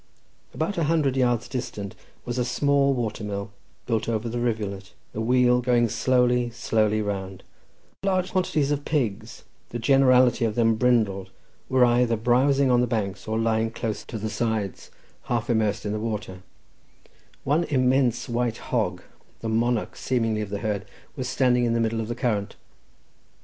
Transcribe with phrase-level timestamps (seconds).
[0.51, 1.93] About a hundred yards distant
[2.25, 3.51] was a small watermill,
[3.85, 7.43] built over the rivulet, the wheel going slowly, slowly round;
[8.01, 11.29] large quantities of pigs, the generality of them brindled,
[11.69, 14.89] were either browsing on the banks, or lying close to the sides,
[15.25, 16.41] half immersed in the water;
[17.43, 19.03] one immense white hog,
[19.41, 20.83] the monarch seemingly of the herd,
[21.15, 22.55] was standing in the middle of the current.